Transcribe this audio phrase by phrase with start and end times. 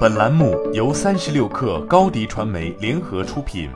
[0.00, 3.70] 本栏目由三十六氪高低传媒联合出品。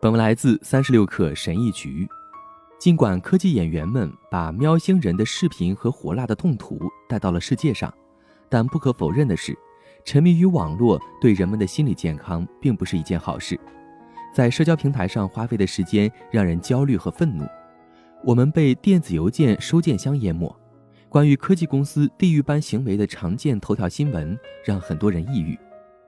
[0.00, 2.08] 本文来自三十六氪神译局。
[2.78, 7.92] 尽管科技演员们把喵星人的视频和火辣的动图带到了世界上，
[8.48, 9.54] 但不可否认的是，
[10.02, 13.58] 沉迷于网络对人们的心理健康并不是一件好事。
[14.34, 17.44] 在社交平台上花费的时间让人焦虑和愤怒。
[18.24, 20.54] 我们被电子邮件收件箱淹没。
[21.10, 25.58] 关于科技公司地狱般行为的常见头条新闻让很多人抑郁。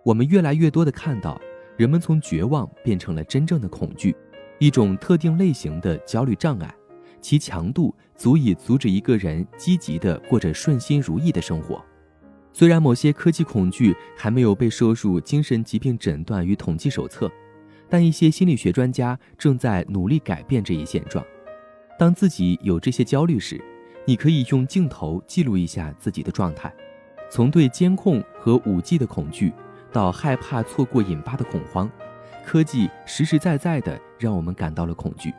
[0.05, 1.41] 我们越来越多地看到，
[1.77, 4.15] 人们从绝望变成了真正的恐惧，
[4.61, 6.73] 一种特定类型的焦虑障碍，
[7.21, 11.85] 其强度足以阻止一个人积极地过着顺心如意的生活。
[12.53, 17.29] 虽然某些科技恐惧还没有被收入精神疾病诊断与统计手册，
[17.89, 21.25] 但一些心理学专家正在努力改变这一现状。
[21.99, 23.61] 当自己有这些焦虑时，
[24.05, 26.73] 你可以用镜头记录一下自己的状态，
[27.31, 29.53] 从对监控和五 G 的恐惧，
[29.93, 31.89] 到害怕错过引发的恐慌，
[32.45, 35.33] 科技实实在在的让我们感到了恐惧。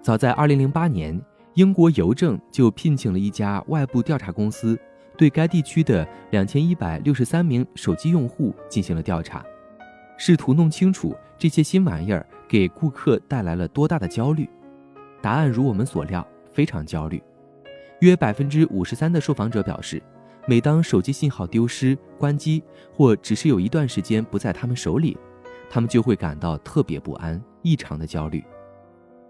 [0.00, 1.22] 早在2008年，
[1.54, 4.76] 英国邮政就聘请了一家外部调查公司，
[5.16, 9.44] 对该地区的2163名手机用户进行了调查，
[10.16, 14.48] 试图弄清楚这些新玩意儿给顾客带来了多大的焦虑。
[15.20, 17.22] 答案如我们所料，非常焦虑。
[18.02, 20.02] 约百分之五十三的受访者表示，
[20.48, 22.60] 每当手机信号丢失、关机，
[22.92, 25.16] 或只是有一段时间不在他们手里，
[25.70, 28.42] 他们就会感到特别不安、异常的焦虑。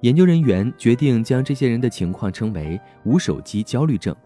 [0.01, 4.17] 研究人员决定将这些人的情况称为“无手机焦虑症”，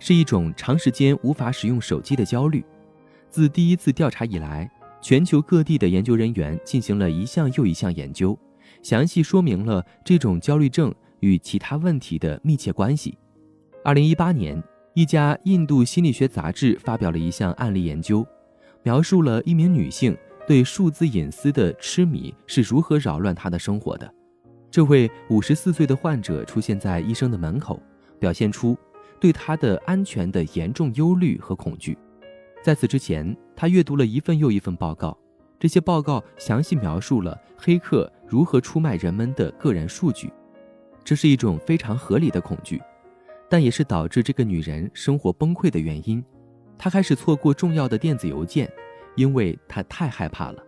[0.00, 2.64] 是一种长时间无法使用手机的焦虑。
[3.28, 4.66] 自第一次调查以来，
[5.02, 8.36] 全球各地的研究人员进行了一项又一项研究，
[8.82, 10.90] 详细说明了这种焦虑症
[11.20, 13.18] 与其他问题的密切关系。
[13.82, 18.26] 二零一八年，一家印度心理学杂志发表了一项案例研究，
[18.82, 20.14] 描述了一名女性
[20.46, 24.12] 对数字隐私的痴迷是如何扰乱她的生活的。
[24.70, 27.82] 这位五十四岁的患者出现在医生的门口，
[28.18, 28.76] 表现出
[29.18, 31.96] 对她的安全的严重忧虑和恐惧。
[32.62, 35.16] 在此之前，他阅读了一份又一份报告，
[35.58, 40.30] 这些报告详细描述了黑客如何出卖人们的个人数据。
[41.02, 42.78] 这是一种非常合理的恐惧。
[43.50, 46.24] 但也是导致这个女人生活崩溃的原因。
[46.78, 48.70] 她开始错过重要的电子邮件，
[49.16, 50.62] 因为她太害怕了。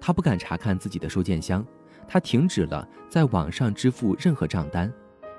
[0.00, 1.66] 她不敢查看自己的收件箱。
[2.06, 4.90] 她停止了在网上支付任何账单，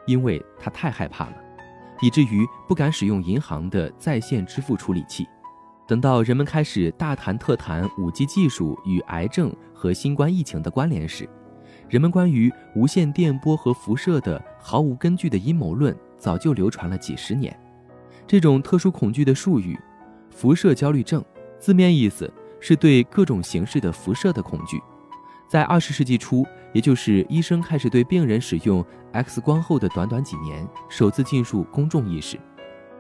[0.06, 1.36] 因为她太害怕了，
[2.02, 5.26] 以至于不敢使用银行的在线支付处理器。
[5.88, 11.28] 等到人们开始大谈特谈 5G 技术与癌症和新冠疫情的关联时，
[11.88, 15.98] 人们关于无线电波和辐射的毫无根据的阴谋论。
[16.20, 17.58] 早就流传了几十年，
[18.28, 19.80] 这种特殊恐惧的术语
[20.30, 21.24] “辐射焦虑症”，
[21.58, 24.80] 字面意思是对各种形式的辐射的恐惧。
[25.48, 32.40] 在二十世纪初，也就是医生开始对病人使用 X 光后的短短几年，首次进入公众意识。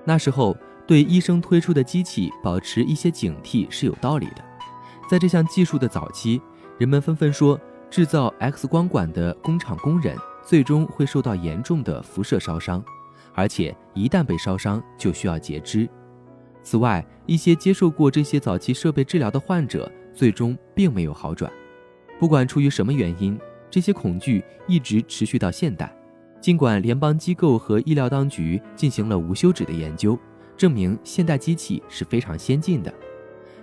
[0.04, 4.44] 那时候，对医生推出的机器保持一些警惕是有道理的。
[5.08, 6.42] 在这项技术的早期，
[6.80, 7.60] 人们纷纷说，
[7.92, 12.84] 制造 X 光管的工厂工人最终会受到严重的辐射烧伤。
[13.34, 15.88] 而且一旦被烧伤，就需要截肢。
[16.62, 21.52] 此外，一些接受过这些早期设备治疗的患者，最终并没有好转。
[22.20, 25.94] 不管出于什么原因，这些恐惧一直持续到现代。
[26.42, 30.18] 尽管联邦机构和医疗当局进行了无休止的研究，
[30.58, 32.94] 证明现代机器是非常先进的。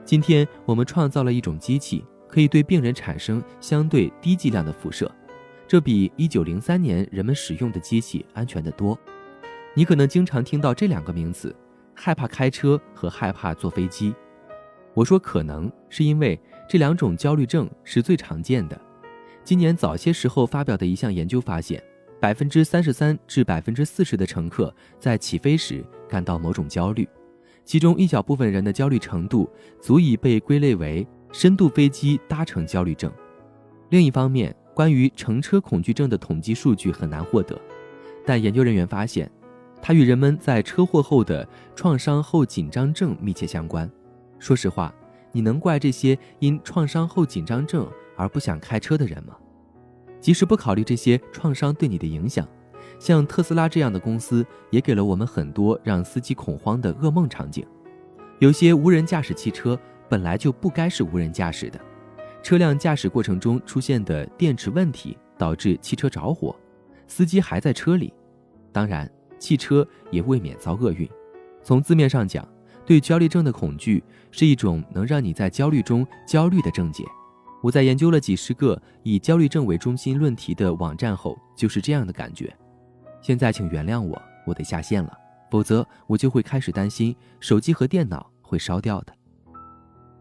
[0.05, 5.11] 今天，我们创造了一种机器，可以对病人产生相对低剂量的辐射，
[5.67, 8.99] 这比1903年人们使用的机器安全得多。
[9.79, 11.55] 你可能经常听到这两个名词：
[11.95, 14.15] 害怕开车和害怕坐飞机。
[14.95, 18.81] 我说可能是因为这两种焦虑症是最常见的。
[19.45, 21.83] 今年早些时候发表的一项研究发现，
[22.19, 27.07] 百分之三十三至百分之四十的乘客在起飞时感到某种焦虑，
[27.63, 29.47] 其中一小部分人的焦虑程度
[29.79, 33.13] 足以被归类为深度飞机搭乘焦虑症。
[33.91, 37.61] 另一方面，关于乘车恐惧症的统计数据很难获得，
[38.25, 39.31] 但研究人员发现。
[39.81, 43.89] 它与人们在车祸后的创伤后紧张症密切相关。
[44.39, 44.93] 说实话，
[45.33, 49.37] 你能怪这些因创伤后紧张症而不想开车的人吗？
[50.21, 52.47] 即使不考虑这些创伤对你的影响，
[52.99, 57.65] 像特斯拉这样的公司也给了我们很多让司机恐慌的噩梦场景。
[58.41, 61.81] 有些无人驾驶汽车本来就不该是无人驾驶的，
[62.43, 66.55] 车辆驾驶过程中出现的电池问题导致汽车着火，
[67.07, 68.13] 司机还在车里。
[68.73, 69.09] 当然。
[69.39, 71.09] 汽车也未免遭厄运。
[71.63, 72.47] 从字面上讲，
[72.85, 77.05] 对焦虑症的恐惧是一种能让你在焦虑中焦虑的症结。
[77.63, 82.55] 我在研究了几十个以焦虑症为中心论题的网站后，就是这样的感觉。
[83.21, 85.19] 现在请原谅我，我得下线了，
[85.51, 89.13] 否则我就会开始担心手机和电脑会烧掉的。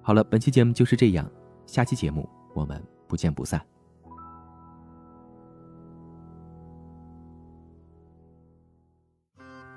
[0.02, 1.30] 好了，本期节目就是这样，
[1.68, 3.75] 下期节目我们不见不散。